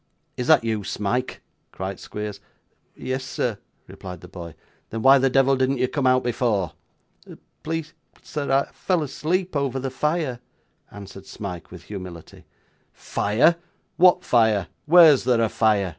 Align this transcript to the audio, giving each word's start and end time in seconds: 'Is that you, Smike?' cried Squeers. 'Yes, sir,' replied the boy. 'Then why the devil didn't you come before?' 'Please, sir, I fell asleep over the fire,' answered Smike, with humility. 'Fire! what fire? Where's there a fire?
'Is 0.35 0.47
that 0.47 0.63
you, 0.63 0.83
Smike?' 0.83 1.41
cried 1.71 1.99
Squeers. 1.99 2.39
'Yes, 2.95 3.23
sir,' 3.23 3.59
replied 3.85 4.21
the 4.21 4.27
boy. 4.27 4.55
'Then 4.89 5.03
why 5.03 5.19
the 5.19 5.29
devil 5.29 5.55
didn't 5.55 5.77
you 5.77 5.87
come 5.87 6.19
before?' 6.23 6.71
'Please, 7.61 7.93
sir, 8.23 8.51
I 8.51 8.71
fell 8.73 9.03
asleep 9.03 9.55
over 9.55 9.77
the 9.79 9.91
fire,' 9.91 10.39
answered 10.89 11.27
Smike, 11.27 11.69
with 11.69 11.83
humility. 11.83 12.45
'Fire! 12.93 13.57
what 13.97 14.23
fire? 14.23 14.69
Where's 14.87 15.23
there 15.23 15.39
a 15.39 15.49
fire? 15.49 15.89